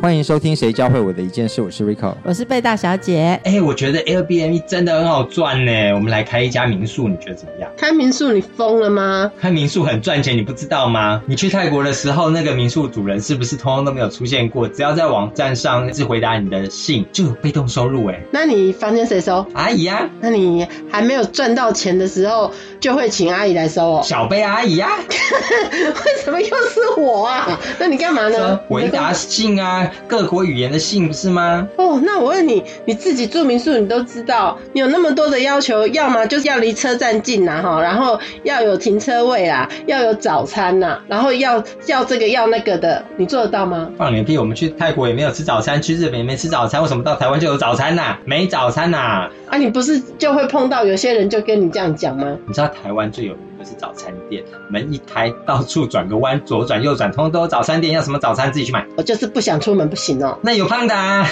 [0.00, 3.38] 欢迎收听《谁教会我的一件事》，我是 Rico，我是贝大小姐。
[3.42, 5.92] 哎，我觉得 Airbnb 真的很好赚呢。
[5.92, 7.68] 我们来开一家民宿，你觉得怎么样？
[7.76, 9.32] 开民宿你疯了吗？
[9.40, 11.20] 开民宿很赚钱，你不知道吗？
[11.26, 14.68] 你去泰国的时候，那个民宿主人是不是通通都没有出现过？
[14.68, 18.20] 只要在网站上是回答你的信，就有被动收入哎。
[18.30, 19.44] 那你房间谁收？
[19.52, 20.08] 阿姨啊。
[20.20, 24.02] 那你还没有赚到钱的时候，就会请阿姨来收哦。
[24.04, 24.90] 小贝阿姨啊。
[25.02, 27.58] 为什么又是我啊？
[27.80, 28.56] 那你干嘛呢？
[28.68, 29.87] 回答信啊。
[30.06, 31.68] 各国语言的信不是吗？
[31.76, 43.90] 哦，那我问你，你自己住民宿，你都知道，你有那么多的要求，要么就是要离车站近呐，哈，然后要有停车位啊，要有早餐呐，然后要要这个要那个的，你做得到吗？
[43.96, 44.38] 放你屁！
[44.38, 48.16] 我们去泰国也没有吃早餐，去日本也没吃早餐，为什么到台湾就有早餐呐？
[48.24, 49.28] 没早餐呐？
[49.48, 52.36] 啊，你不是就会碰到有些人就跟你这样讲吗？
[52.46, 58.86] 你知道台湾最有名的是早餐店，门一开，到处转个弯，左转右转，通通都有早餐店，要什么早餐自己去买。
[58.96, 60.38] 我就是不想出门，不行哦。
[60.42, 60.94] 那有胖的。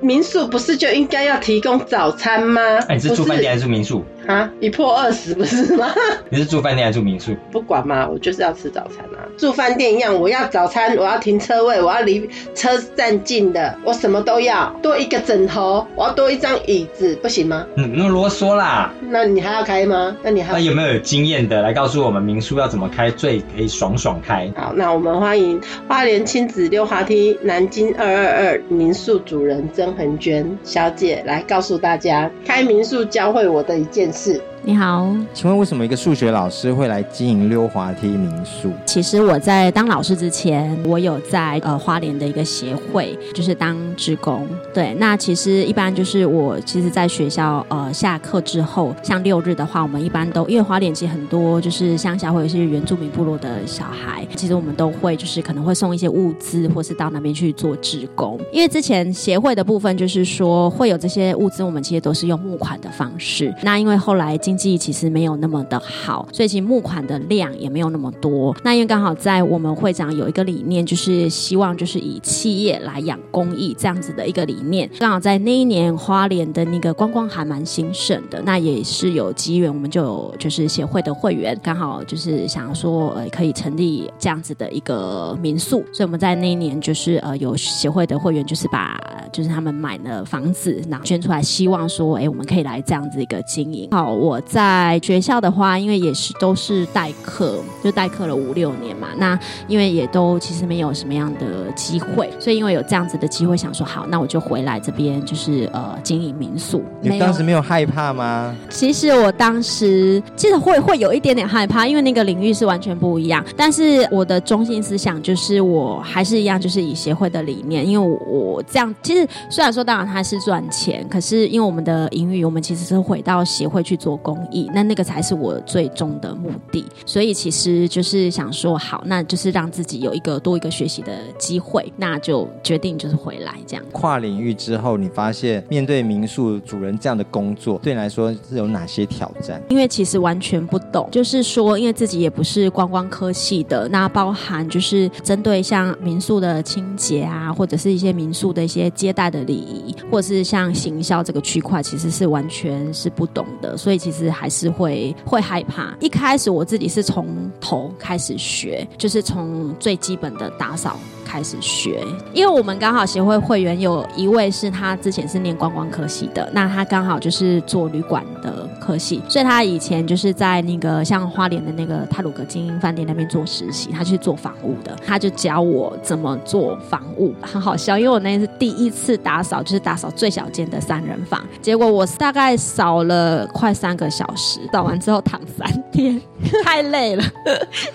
[0.00, 2.60] 民宿不是就应该要提供早餐吗？
[2.88, 4.04] 哎，你是住饭店还是住民宿？
[4.26, 5.88] 啊，一破二十不是吗？
[6.30, 7.34] 你是住饭店还是住民宿？
[7.50, 9.26] 不管嘛，我就是要吃早餐啊。
[9.36, 14.74] 住饭店一样，我要早餐，我要停车位，我要离车站近的，我什么都要。
[14.82, 17.66] 多一个枕头，我要多一张椅子，不行吗？
[17.76, 18.92] 嗯，那啰嗦啦。
[19.08, 20.16] 那你还要开吗？
[20.22, 24.50] 那你还那有没有有经验的来告诉我们民宿要怎么开最可以爽爽开？
[24.56, 34.40] 好，那我们欢迎花莲亲子溜滑梯南京二二二民宿主人曾恒娟小姐来告诉大家，开民宿教会我的一件事。
[34.62, 38.70] 你好，请问为什么一个数学老师会来经营溜滑梯民宿？
[38.84, 44.46] 其实我在当老师之前，我有在呃花莲的一个协会，就是当职工。
[44.74, 58.38] 对，那其实一般就是我其实，在学校呃下课之后，像六日的话，我们一般都因为花莲其实很多就是乡下或者是原住民部落的小孩，其实我们都会就是可能会送一些物资，或是到那边去做职工。
[58.52, 63.52] 因为之前协会的部分就是说会有这些物资，我们其实都是用募款的方式。
[63.62, 68.54] 那因为后来经济其实没有那么的好，所以其实募款的量也没有那么多。
[68.62, 74.88] 那因为刚好在我们会长有一个理念，就是希望就是以企业来养公益这样子的一个理念。
[74.98, 89.00] 刚好在那一年花莲的那个观光还蛮兴盛的，那也是有机缘，我们就有就是协会的会员刚好就是想说呃可以成立这样子的一个民宿，所以我们在那一年就是呃有协会的会员就是把
[89.32, 93.88] 就是他们买了房子，然后捐出来，希望说哎我们可以来这样子一个经营。
[93.92, 94.38] 好，我。
[94.50, 99.08] 在学校的话，因为也是都是代课，就代课了五六年嘛。
[99.16, 106.82] 那因为也都其实没有什么样的机会，所以因为有这样子的机会，想说好，那我就回来这边，就是呃经营民宿。
[107.00, 108.52] 你当时没有害怕吗？
[108.68, 113.44] 其实我当时其实会会有一点点害怕，因为那个领域是完全不一样。
[113.56, 124.10] 但是我的中心思想就是我还是一样，就是以协会的理念，因为我我这样其实虽然说当然它是赚钱，可是因为我们的盈余，我们其实是回到协会去做。
[124.22, 133.84] 公益，那那个才是我最终的目的，所以其实就是想说，好，那就是让自己有一个多一个学习的机会，那就决定就是回来这样。
[133.92, 139.62] 跨领域之后，你发现面对民宿主人这样的工作，对你来说是有哪些挑战？
[139.70, 154.30] 因为其实完全不懂，就是说，因为自己也不是观光科系的，那包含就是针对像民宿的清洁啊，或者是一些民宿的一些接待的礼仪，或者是像行销这个区块，其实是完全是不懂的，所以其实。
[154.30, 155.94] 还是会会害怕。
[156.00, 160.98] 一开始我自己是从头开始学，就是从最基本的打扫。
[161.30, 186.20] 开始学，因为我们刚好协会会员有一位是他之前是念观光科系的，那他刚好就是做旅馆的科系，所以他以前就是在那个像花莲的那个泰鲁格精英饭店那边做实习，他去做房务的，他就教我怎么做房务，很好笑，因为我那是第一次打扫，就是打扫最小间的三人房，结果我大概扫了快三个小时，扫完之后躺三天，
[186.64, 187.22] 太累了，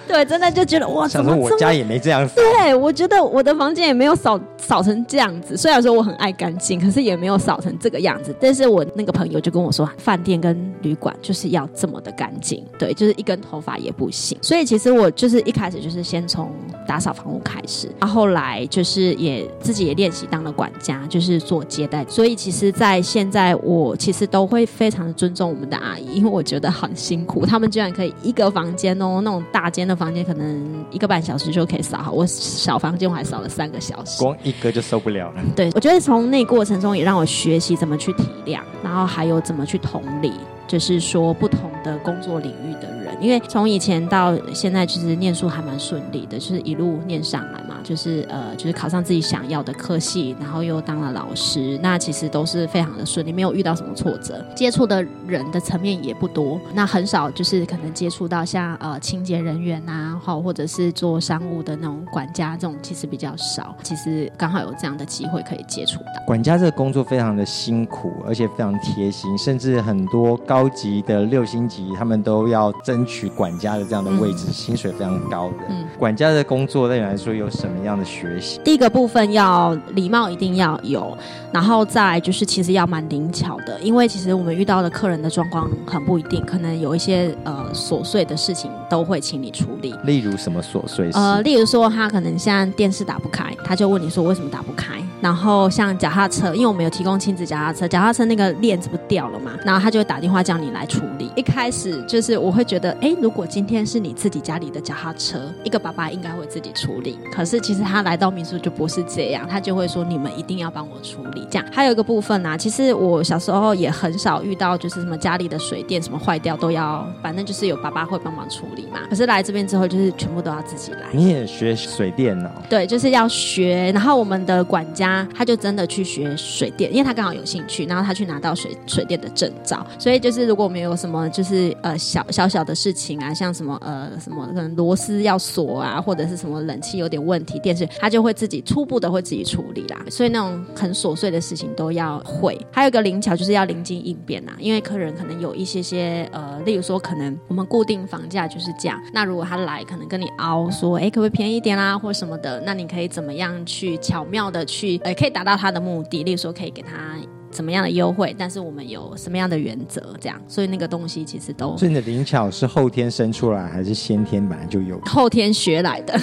[0.07, 3.24] 对，真的就觉得哇，想说我家也没这样，对我觉得。
[3.29, 5.55] 我的房间也没有扫扫成这样子。
[5.57, 8.35] 虽然说我很爱干净，可是也没有扫成这个样子。
[8.39, 14.37] 但是我那个朋友就跟我说，饭店跟旅馆就是要这么的干净，对，就是一根头发也不行。
[14.41, 16.51] 所以其实我就是一开始就是先从
[16.87, 22.05] 打扫房屋开始，然后来就是也自己也练习当了管家，就是做接待。
[22.07, 34.21] 所以其实，在现在我其实都会非常的尊重我们的阿姨，因为我觉得很辛苦，他们居然可以一个房间哦，那种大间的房间可能一个半小时就可以扫好，我小房间我还少了三个小时。
[34.21, 35.41] 光一个就受不了了。
[35.55, 40.31] 对，我觉得从那过程中也让我学习怎么去体谅，然后还有怎么去同理，
[40.67, 66.23] 就是说不同的工作领域的人，因为从以前到现在，其实念书还蛮顺利的，就是一路念上来嘛，就是呃，就是考上自己想要的科系，然后又当了老师，那其实都是非常的顺利，没有遇到什么挫折，接触的人的层面也不多，那很少就是可能接触到像呃清洁人员啊，好或者是做商务的那种管家这种，其实比较少，其实刚好有这样的机会可以接触到。
[66.25, 75.57] 管家这个工作非常的辛苦，而且非常贴心，甚至很多高级的六星级，他们都要争取管家的这样的位置，薪水非常高的。
[75.69, 78.59] 嗯管家的工作对你来说有什么样的学习？
[78.63, 81.17] 第一个部分要礼貌一定要有，
[81.51, 89.93] 然后再来就是其实要蛮灵巧的，因为其实我们遇到的客人的状况很不一定，可能有一些呃琐碎的事情都会请你处理。
[90.03, 91.17] 例如什么琐碎事？
[91.17, 94.95] 呃，例如说他可能现在电视打不开，他就问你说为什么打不开。
[95.21, 101.31] 然后像脚踏车，因为我们有提供亲子脚踏车，脚踏车那个链子不掉了嘛，然后他就会打电话叫你来处理。
[101.35, 107.17] 一开始就是我会觉得，哎，如果今天是你自己家里的脚踏车，一个爸爸应该会自己处理。
[107.31, 111.47] 可是其实他来到民宿就不是这样，他就会说你们一定要帮我处理。
[111.49, 118.99] 这样还有一个部分呢、啊，其实我小时候也很少遇到，就是什么家里的水电什么坏掉都要，反正就是有爸爸会帮忙处理嘛。
[119.09, 121.07] 可是来这边之后，就是全部都要自己来。
[121.11, 122.49] 你也学水电哦？
[122.69, 123.91] 对，就是要学。
[123.93, 129.85] 然后我们的管家他就真的去学水电，因为他刚好有兴趣，然后他去拿到水水电的证照。
[129.99, 139.99] 所以就是如果我们有什么就是呃小小小的事情啊，像什么呃什么可能螺丝要锁啊，或者是什么冷气有点问题，电视他就会自己初步的会自己处理啦。
[140.09, 142.57] 所以那种很琐碎的事情都要会。
[142.71, 157.17] 还有一个灵巧就是要临机应变啦，因为客人可能有一些些呃，例如说可能我们固定房价就是这样，那如果他来可能跟你凹说，哎，可不可以便宜一点啦，或什么的，那你可以怎么样去巧妙的去，呃，可以达到他的目的，例如说可以给他。
[157.55, 158.35] 怎么样的优惠？
[158.37, 160.13] 但是我们有什么样的原则？
[160.19, 164.99] 这样，所以那个东西其实都所以你的灵巧是后天生出来，还是先天本来就有？
[165.05, 166.19] 后天学来的，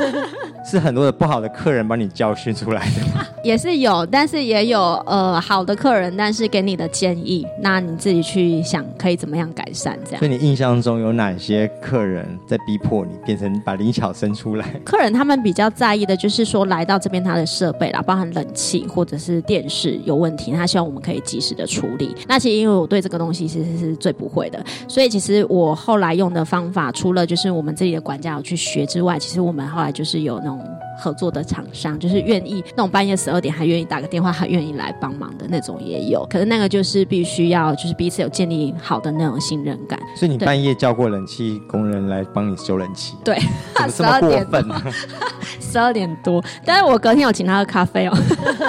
[0.70, 3.24] 是很多的不好的客人帮你教训出来的吗？
[3.42, 10.28] 也是有，但是也有呃好的客人，但是给你的建议，那你自己去想可以怎么样改善这样所。
[10.28, 14.66] 以你印象中有哪些客人在逼迫你变成把灵巧生出来？
[14.84, 22.14] 客人他们比较在意的就是说，来到这边他的设备啦，包含冷气或者是电视有问题，他希望我们可以及时的处理。
[22.26, 30.60] 那其实因为我对这个东西其实是最不会的，所以其实我后来用的方法，除了就是我们这里的管家有去学之外，其实我们后来就是有那种
[30.96, 36.26] 合作的厂商，就是愿意那种半夜十二点还愿意打个电话，还愿意来帮忙的那种也有。
[36.30, 39.98] 可是那个就是必须要就是彼此有建立好的那种信任感。
[40.14, 43.14] 所以你半夜叫过冷气工人来帮你修冷气？
[43.24, 43.36] 对，
[43.88, 44.82] 怎么这么过分呢？
[45.60, 48.16] 十二点多，但是我隔天有请他喝咖啡哦。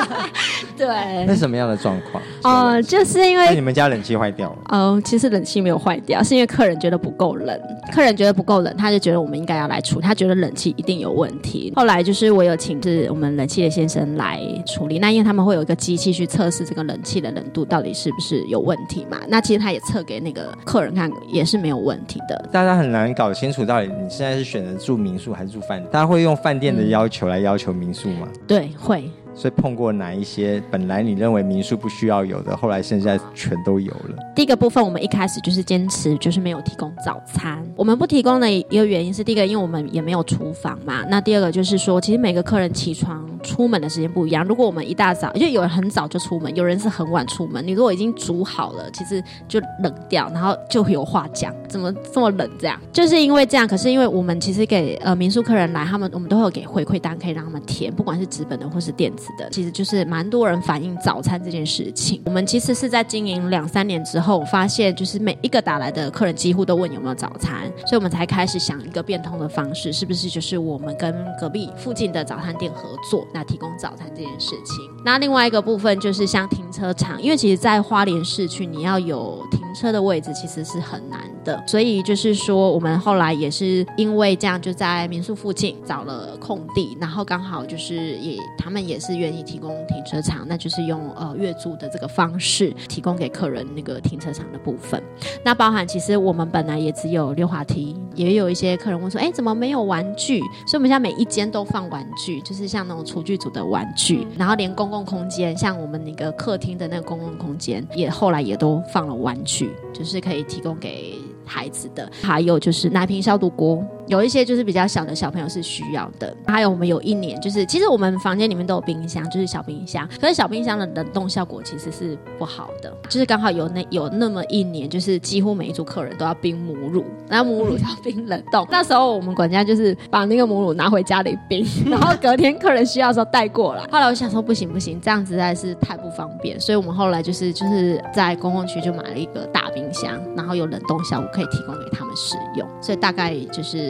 [0.78, 2.22] 对那，什么样的状况？
[2.44, 7.60] 哦、就是因为那你们家冷气坏掉了，嗯，其实冷气没有坏掉，是因为客人觉得不够冷。
[7.92, 11.74] 客人觉得不够冷，他就觉得我们应该要来除，他觉得冷气一定有问题。
[11.76, 19.20] 后来就是我有请是我们冷气的先生来处理，那因为他们会有一个机器去测试这个冷气的冷度到底是不是有问题嘛。
[19.28, 22.50] 那其实他也测给那个客人看，也是没有问题的。
[22.52, 25.92] 大家很难搞清楚到底你现在是选择住民宿还是住饭店。
[25.92, 28.28] 大家会用饭店的要求来要求民宿吗？
[28.48, 29.10] 对，会。
[29.38, 34.18] 所以碰过哪一些本来你认为民宿不需要有的，后来现在全都有了？
[34.36, 37.64] 第一个部分，我们一开始就是坚持，就是没有提供早餐。
[37.76, 41.06] 我们不提供的一个原因是，第一个，因为我们也没有厨房嘛。
[41.08, 44.44] 那第二个就是说，其实每个客人起床出门的时间不一样。
[44.44, 47.66] 如果我们一大早，就有人很早就出门，有人是很晚出门。
[47.66, 52.50] 你如果已经煮好了，其实就冷掉，然后就有话讲，怎么这么冷？
[52.60, 53.68] 这样就是因为这样。
[53.68, 62.22] 可是因为我们其实给呃民宿客人来，他们我们都会有给回馈单，可以让他们填，不管是纸本的或是电子的，其实就是蛮多人反映早餐这件事情。
[62.26, 74.76] 我们其实是在经营两三年之后，发现就是每一个打来的客人几乎都问有没有早餐，所以我们才开始想一个变通的方式，是不是就是我们跟隔壁附近的早餐店合作，那提供早餐这件事情。
[75.04, 95.02] 那另外一个部分就是像停车场，因为其实，在花莲市区你要有停车的位置，其实是很难的，所以就是说，我们后来也是因为这样，就在民宿附近找了空地，然后刚好就是也他们也是愿意提供停车场，那就是用呃月租的这个方式提供给客人那个停车场的部分。
[95.44, 100.40] 那包含其实我们本来也只有溜滑梯，也有一些客人问说，哎，怎么没有玩具？
[100.66, 112.10] 所以我们现在每一间都放玩具，就是像那种厨具组的玩具，然后连公共空间，像我们那个客厅的那个公共空间，也后来也都放了玩具，就是可以提供给孩子的。
[112.22, 113.84] 还有就是奶瓶消毒锅。
[114.08, 133.84] 有一些就是比较小的小朋友是需要的，还有我们有一年就是，其实我们房间里面都有冰箱，就是小冰箱，可是小冰箱的冷冻效果其实是不好的，就是刚好有那有那么一年，就是几乎每一组客人都要冰母乳，然后母乳要 冰冷冻，那时候我们管家就是把那个母乳拿回家里冰，然后隔天客人需要的时候带过来。
[133.92, 143.34] 后来我想说不行不行，这样实在是太不方便，所以我们后来就是就是在公共区就买了一个大冰箱，然后有冷冻效果可以提供给他们使用，所以大概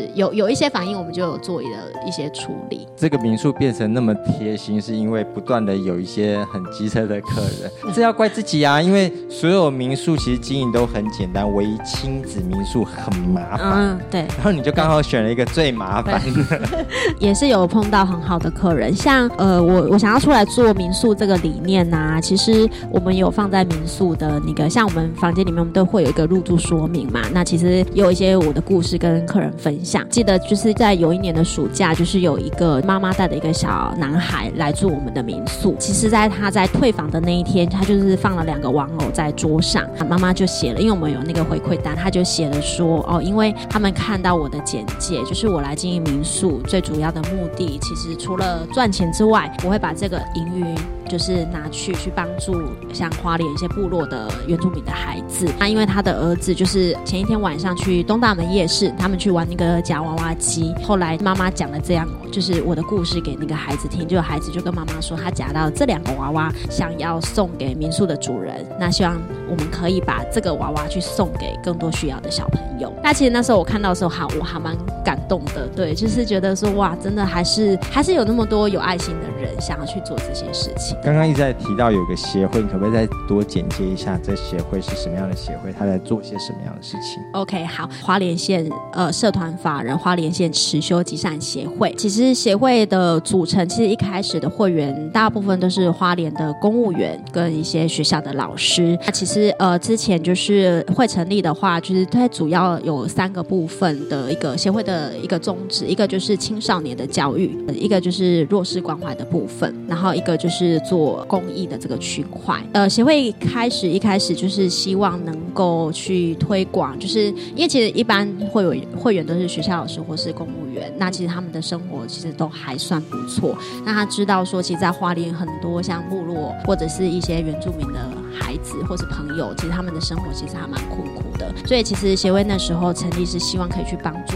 [0.08, 0.18] 就是。
[0.18, 1.68] 有有一些反应，我们就有做了
[2.06, 2.88] 一些处理。
[2.96, 8.82] 这个民宿变成那么贴心，是因为不断的有一些很机车的客人，这要怪自己啊！
[8.82, 13.72] 因为所有民宿其实经营都很简单，唯一亲子民宿很麻烦。
[13.74, 14.22] 嗯，对。
[14.22, 16.60] 然后你就刚好选了一个最麻烦的。
[17.20, 27.22] 也是有碰到很好的客人，像呃，我我想要出来做民宿这个理念呐，其实我们有放在民宿的那个，像我们房间里面，我们都会有一个入住说明嘛。
[27.32, 29.97] 那其实有一些我的故事跟客人分享。
[30.10, 35.76] 记得就是在有一年的暑假，就是有一个妈妈带的一个小男孩来住我们的民宿。
[35.80, 50.76] 其实，在他在退房的那一天，他就是放了两个玩偶在桌上，妈妈就写了，因为我们有那个回馈单，他就写了说，哦，因为他们看到我的简介，就是我来经营民宿最主要的目的，其实除了赚钱之外，我会把这个营运
[51.08, 52.62] 就是拿去去帮助
[52.94, 55.48] 像花莲一些部落的原住民的孩子。
[55.60, 60.74] 那因为他的儿子就是前一天晚上去东大门夜市，他们去玩那个夹娃娃机。
[60.84, 68.66] 后来妈妈讲了这样，就是我的故事给那个孩子听，就孩子就跟妈妈说，他夹到这两个娃娃，想要送给民宿的主人。
[68.80, 72.92] 那希望我们可以把这个娃娃去送给更多需要的小朋友。
[73.04, 75.68] 那其实那时候我看到的时候，好，我还蛮感动的。
[75.76, 80.97] 对，就是觉得说，哇，真的还是还是有那么多有爱心的人想要去做这些事情。
[81.04, 85.72] 刚刚一直在提到有个协会，你可不可以再多简介一下这协会是什么样的协会？
[85.72, 91.94] 他在做些什么样的事情？OK，好，花莲县呃社团法人花莲县持修集善协会。
[91.98, 98.98] 其实协会的组成，其实一开始的会员大部分都是花莲的公务员跟一些学校的老师。
[99.06, 117.26] 那其实呃之前就是会成立的话，就是它主要有三个部分的一个协会的一个宗旨，一个就是青少年的教育，一个就是弱势关怀的部分，然后一个就是做公益的这个区块，呃，协会开始一开始就是希望能够去推广，就是
[117.56, 123.58] 因为其实一般会有会员都是学校老师或是公务员，那其实他们的生活其实都还算不错。
[123.86, 128.00] 那他知道说，其实，在花莲很多像部落或者是一些原住民的
[128.34, 131.54] 孩子或是朋友，其实他们的生活其实还蛮苦苦的。
[131.66, 134.36] 所以其实协会那时候成立是希望可以去帮助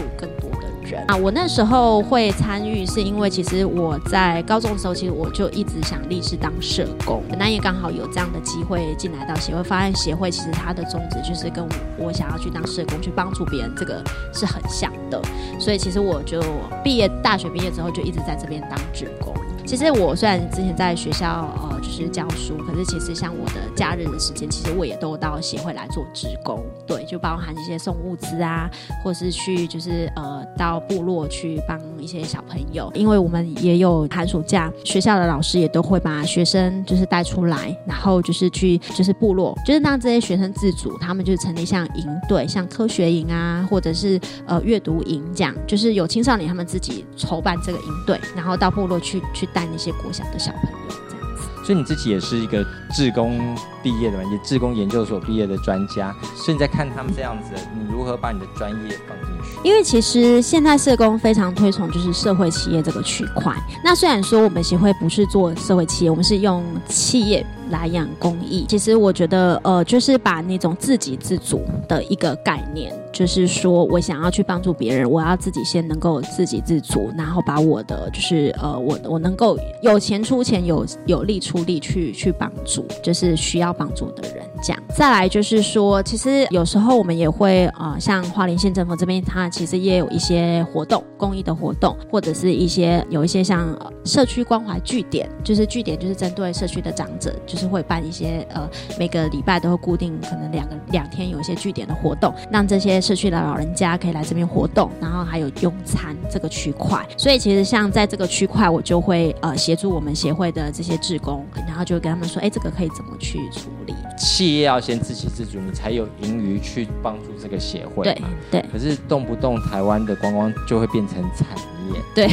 [1.06, 11.66] 啊，我那时候会参与，是因为其实我在高中的时候，其实我就一直想立志当社工，那也刚好有这样的机会进来到协会，发现协会其实它的宗旨就是跟
[11.98, 15.20] 我想要去当社工，去帮助别人，这个是很像的，
[15.58, 16.42] 所以其实我就
[16.82, 19.34] 毕业，大学毕业之后就一直在这边当职工。
[19.64, 28.68] 其实我虽然之前在学校呃就是教书，可是其实像我的假日的时间，其实我也都到协会来做职工，对，就包含一些送物资啊，
[29.02, 49.48] 或是去就是呃到部落去帮一些小朋友，因为我们也有寒暑假，学校的老师也都会把学生就是带出来，然后就是去就是部落，就是让这些学生自主，他们就成立像营队，像科学营啊，或者是呃阅读营这样，就是有青少年他们自己筹办这个营队，然后到部落去去。
[49.52, 50.78] 带那些国小的小朋友
[51.08, 59.32] 这样子，所以你自己也是一个志工毕业的嘛，也志工研究所毕业的专家，所以你在看他们这样子，你如何把你的专业放进？
[59.42, 59.68] 去？
[59.68, 63.54] 因为其实现在社工非常推崇就是社会企业这个区块。
[63.84, 67.44] 那虽然说我们协会不是做社会企业，我们是用企业。
[67.70, 84.44] 来养公益，其实我觉得，呃，就是把那种自给自足的一个概念，就是说我想要去帮助别人，我要自己先能够自给自足，然后把我的就是呃，我我能够有钱出钱，有有力出力去去帮助，就是需要帮助的人。
[84.62, 97.61] 这样，再来就是说，其实有时候我们也会呃，像花莲县政府这边，它其实也有一些活动，公益的活动，或者是一些有一些像社区关怀据点，就是据点就是针对社区的长者，就是。
[97.66, 107.04] 会办一些呃，每个礼拜都会固定可能两个两天有一些据点的活动，让这些社区的老人家可以来这边活动，然后还有用餐这个区块。
[107.16, 113.94] 所以其实像在这个区块，我就会呃协助我们协会的这些志工，然后就跟他们说，哎，这个可以怎么去处理？
[114.18, 118.28] 企业要先自给自足，你才有盈余去帮助这个协会嘛。
[118.50, 118.70] 对对。
[118.70, 121.46] 可是动不动台湾的观光就会变成产
[121.92, 122.30] 业，对，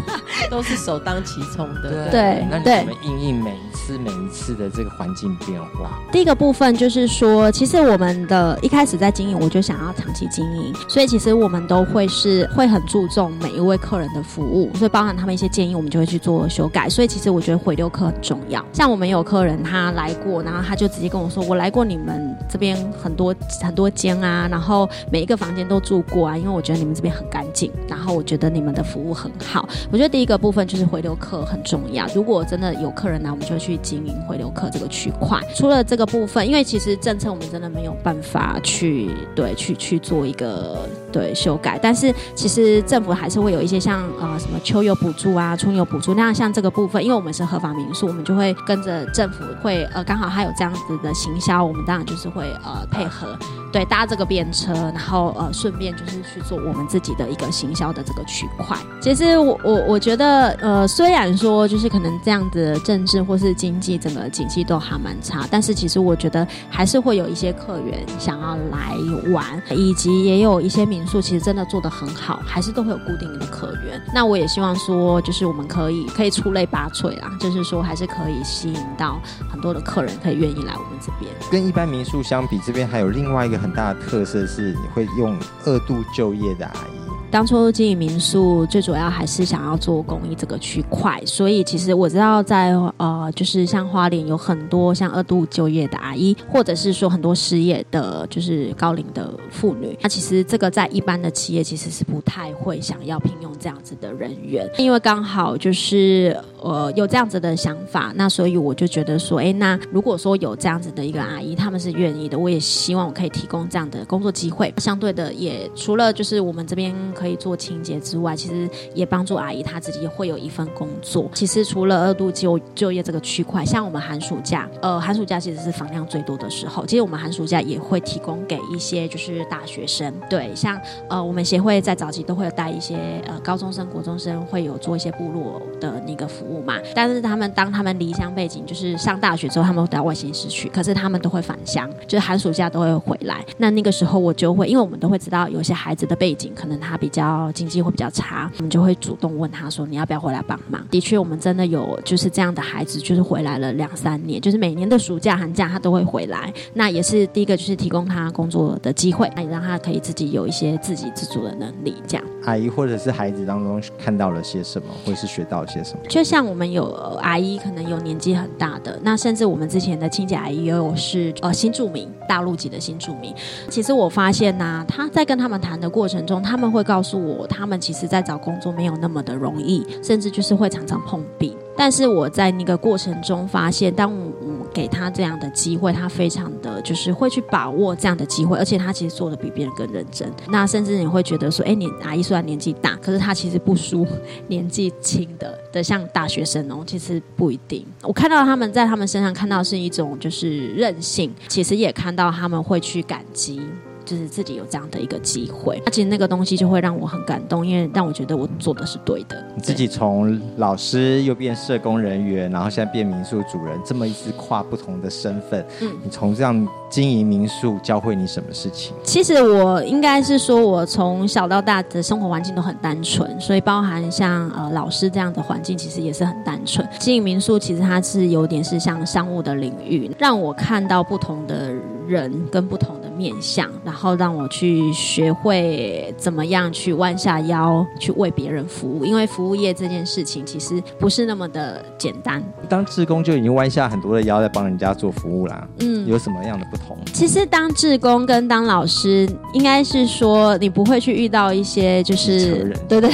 [0.50, 2.10] 都是首当其冲的。
[2.10, 3.54] 对，那你怎么应应每
[3.90, 5.98] 是每一次的这个环境变化？
[6.12, 16.88] 第一个部分就是说，其实我们的一开始在经营，我就想要长期经营，所以其实我们都会是会很注重每一位客人的服务，所以包含他们一些建议，我们就会去做修改。
[16.88, 18.64] 所以其实我觉得回流客很重要。
[18.72, 29.68] 像我们有客人他来过，然后他就直接跟我说：“我来过你们这边很多很多间啊，然后每一个房间都住过啊，因为我觉得你们这边很干净，然后我觉得你们的服务很好。
[29.90, 32.06] 我觉得第一个部分就是回流客很重要。
[32.14, 35.40] 如果真的有客人来，我们就去经营回流客这个区块。
[35.54, 40.78] 除了这个部分，因为其实政策我们真的没有办法去对去去做一个
[41.12, 53.36] 对修改，但是其实政府还是会有一些像呃什么秋游补助啊、春游补助那样像这个部分，因为我们是合法民宿，我们就会跟着政府会呃刚好它有这样子的行销，我们当然就是会呃配合
[53.72, 58.76] 对搭这个便车，然后呃顺便就是去做我们自己的一个行销的这个区块。
[59.00, 68.96] 其实我我我觉得呃虽然说就是可能这样子的政治或是经济整个景气都还蛮差，但是其实我觉得还是会有一些客源想要来
[69.30, 74.00] 玩，以及也有一些民宿其实真的做的很好，还是都会有固定的客源。
[74.14, 79.20] 那我也希望说就是我们可以可以出类拔萃啦，就是说还是可以吸引到
[79.52, 81.30] 很多的客人可以愿意来我们这边。
[81.50, 86.99] 跟一般民宿相比，这边还有另外一个很大的特色是，你会用二度就业的阿姨。
[87.30, 99.96] 当初经营民宿，最主要还是想要做公益这个区块，所以其实我知道在呃，就是像花莲有很多像二度就业的阿姨，或者是说很多失业的，就是高龄的妇女。
[100.02, 114.74] 那其实这个在一般的企业其实是不太会想要聘用这样子的人员，因为刚好就是呃有这样子的想法，那所以我就觉得说，哎，那如果说有这样子的一个阿姨，他们是愿意的，我也希望我可以提供这样的工作机会。
[114.78, 116.92] 相对的，也除了就是我们这边。
[117.20, 121.30] 可以做清洁之外，其实也帮助阿姨她自己也会有一份工作。
[121.34, 126.86] 其实除了二度就就业这个区块，像我们寒暑假，呃，寒暑假其实是房量最多的时候。
[126.86, 132.96] 其实我们寒暑假也会提供给一些就是大学生，对，像呃我们协会在早期都会有带一些
[133.26, 136.78] 呃高中生、国中生，会有做一些部落的那个服务嘛。
[136.94, 143.44] 但是他们当他们离乡背景，就是上大学之后，他们会到外县市去，可是他们都会返乡，就是寒暑假都会回来。
[143.58, 147.09] 那那个时候我就会，因为我们都会知道有些孩子的背景，可能他比。
[147.10, 156.52] 比较经济会比较差，我们就会主动问他说：“你要不要回来帮忙？”的确，我们真的有就是这样的孩子，就是回来了两三年，就是每年的暑假、寒假他都会回来。
[156.72, 161.96] 那也是第一个，就是提供他工作的机会，那也让他可以自己有一些自给自足的能力。
[162.06, 166.00] 这样，阿姨或者是孩子当中看到了些什么，或是学到了些什么？
[166.08, 173.34] 就像我们有阿姨，可能有年纪很大的，那甚至我们之前的清洁阿姨也有是呃新住民，大陆籍的新住民。
[173.68, 176.99] 其实我发现呢，他在跟他们谈的过程中，他们会告。
[177.00, 181.56] 告诉我，他们其实，在找工作没有那么的容易，甚至就是会常常碰壁。
[181.74, 190.30] 但是我在那个过程中发现，当我给他这样的机会，他非常的就是会去把握这样的机会，而且他其实做的比别人更认真。
[190.50, 194.06] 那甚至你会觉得说，哎，你阿姨虽然年纪大，可是她其实不输
[194.48, 196.84] 年纪轻的的像大学生哦。
[196.86, 197.82] 其实不一定。
[198.02, 203.62] 我看到他们在他们身上看到是一种就是韧性，其实也看到他们会去感激。
[204.10, 209.36] 就是自己有这样的一个机会，那其实那个东西就会让我很感动，因为让我觉得我做的是对的。
[209.54, 218.92] 你自己从老师又变社工人员，然后现在变民宿主人，这么一次跨不同的身份，嗯，你从这样经营民宿教会你什么事情？
[219.04, 226.84] 其实我应该是说，我从小到大的生活环境都很单纯，所以包含像呃老师这样的环境，其实也是很单纯。
[226.98, 231.72] 经营民宿其实它是有点是像商务的领域，让我看到不同的
[232.08, 232.99] 人跟不同的。
[233.20, 239.04] 面向，然后让我去学会怎么样去弯下腰去为别人服务。
[239.04, 242.42] 因为服务业这件事情其实不是那么的简单。
[242.66, 245.68] 当志工就已经弯下很多的腰在帮人家做服务啦。
[245.80, 246.96] 嗯，有什么样的不同？
[247.12, 253.10] 其实当志工跟当老师，应该是说你不会去遇到一些就是对对。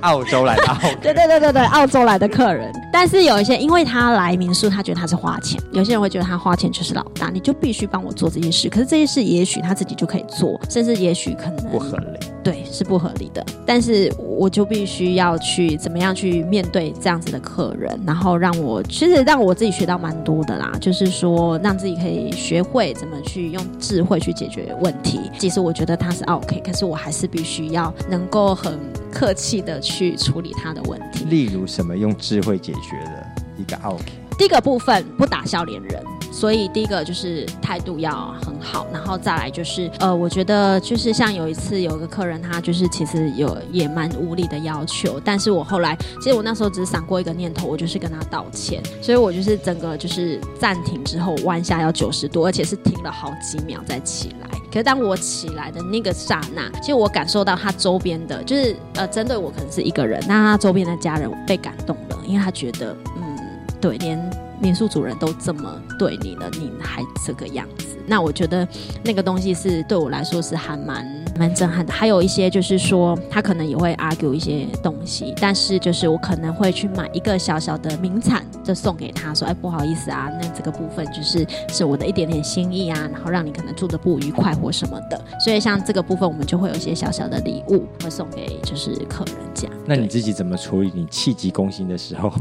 [0.00, 0.62] 澳洲来的，
[1.02, 2.72] 对对对对对，澳洲来的客人。
[2.90, 5.60] 但是有一些，因为他来民宿，他觉得他是花钱。
[5.72, 8.66] 有些人会觉得他花钱就是老大，你就必须帮我做这件事。
[8.70, 12.18] 可是这些事，也许他自己就可以做，甚至也许可能不合理。
[12.42, 13.44] 对，是不合理的。
[13.66, 20.72] 但是我就必须要去怎么样去面对这样子的客人，然后让我其实让我自己学到蛮多的啦。
[20.80, 25.20] 就是说，让自己可以学会怎么去用智慧去解决问题。
[25.38, 28.78] 其实我觉得他是 OK，可是我还是必须要能够很
[29.12, 31.24] 客气的去处理他的问题。
[31.26, 33.26] 例如什么用智慧解决的
[33.58, 34.02] 一个 OK？
[34.38, 36.02] 第一个部分不打笑脸人。
[36.32, 54.48] 所以第一个就是态度要很好，然后再来就是呃，我觉得就是像有一次有个客人，他就是其实有也蛮无理的要求，但是我后来其实我那时候只是闪过一个念头，我就是跟他道歉，所以我就是整个就是暂停之后弯下要九十度，而且是停了好几秒再起来。
[54.72, 63.38] 可是当我起来的那个刹那，其实我感受到他周边的，就是呃，针对我可能是一个人，那他周边的家人被感动了，因为他觉得嗯，
[63.80, 64.30] 对，连。
[64.60, 67.86] 民宿主人都这么对你了，你还这个样子？
[68.06, 68.66] 那我觉得
[69.04, 71.06] 那个东西是对我来说是还蛮
[71.38, 71.92] 蛮震撼的。
[71.92, 89.76] 还有一些就是说，他可能也会 argue 一些东西，但是就是我可能会去买一个小小的名产，就送给他说：“哎，不好意思啊，那这个部分就是是我的一点点心意啊，然后让你可能住的不愉快或什么的。”所以像这个部分，我们就会有一些小小的礼物会送给就是客人这样。
[89.86, 92.32] 那你自己怎么处理你气急攻心的时候？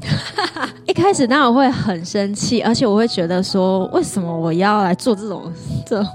[0.99, 5.49] 一开始当然会很生气，而且我会觉得说，为什么我要来做这种
[5.85, 6.05] 这种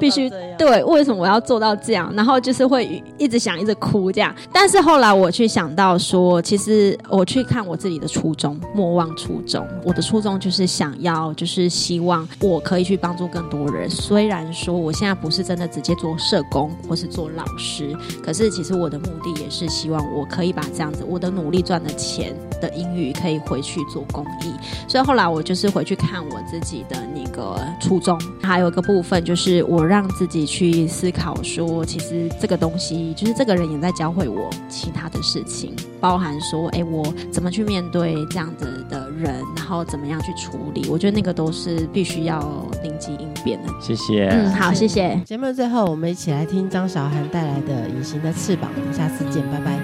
[0.00, 0.82] 必须对？
[0.84, 2.12] 为什么我要做到这样？
[2.14, 4.34] 然后就是会一直想，一直哭这样。
[4.52, 9.66] 但是后来我去想到说，其实我去看我自己的初衷，莫忘初衷。
[9.84, 13.88] 我的初衷就是想要，就是希望我可以去帮助更多人。
[13.90, 24.52] 虽然说我现在不是真的直接做社工或是做老师，可是其实我的目的也是希望我可以把这样子我的努力赚的钱的英语可以回去做公益。
[24.86, 42.40] 所以后来我就是回去看我自己的那个初衷，还有一个部分就是我让自己去思考说，其实这个东西就是这个人也在教会我其他的事情，包含说，哎，我怎么去面对这样子的人，然后怎么样去处理，我觉得那个都是必须要
[42.82, 43.68] 灵机应变的。
[43.80, 45.20] 谢谢，嗯，好，谢谢。
[45.24, 49.78] 节目的最后，我们一起来听张韶涵带来的《隐形的翅膀》，我们下次见，拜拜。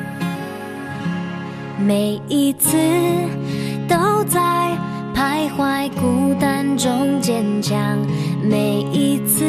[1.78, 2.76] 每一次。
[3.90, 4.38] 都在
[5.12, 7.98] 徘徊孤单中坚强，
[8.42, 9.44] 每一次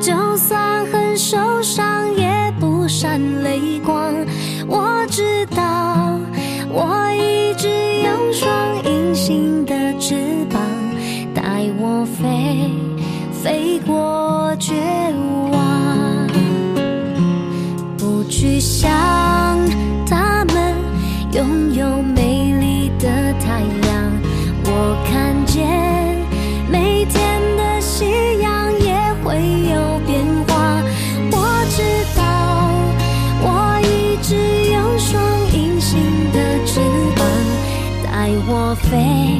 [0.00, 4.14] 就算很受伤也不闪泪光。
[4.66, 6.18] 我知道，
[6.70, 7.68] 我一直
[8.02, 10.14] 有双隐形的翅
[10.50, 10.60] 膀，
[11.34, 12.70] 带我飞，
[13.32, 14.74] 飞过绝
[15.50, 16.26] 望，
[17.96, 19.57] 不去想
[38.90, 39.37] 飞，